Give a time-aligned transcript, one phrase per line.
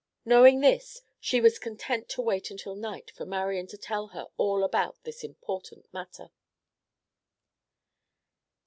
[0.25, 4.63] Knowing this, she was content to wait until night for Marian to tell her all
[4.63, 6.31] about this important matter.